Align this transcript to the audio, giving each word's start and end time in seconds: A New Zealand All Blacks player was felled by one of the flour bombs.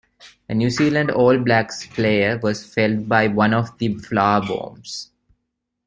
A 0.49 0.55
New 0.55 0.71
Zealand 0.71 1.11
All 1.11 1.37
Blacks 1.37 1.85
player 1.85 2.39
was 2.41 2.65
felled 2.65 3.07
by 3.07 3.27
one 3.27 3.53
of 3.53 3.77
the 3.77 3.93
flour 3.99 4.41
bombs. 4.43 5.11